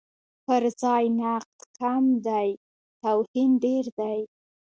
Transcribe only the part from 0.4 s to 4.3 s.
پرځای نقد کم دی، توهین ډېر دی.